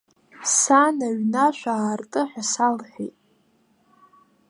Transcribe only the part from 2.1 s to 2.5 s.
ҳәа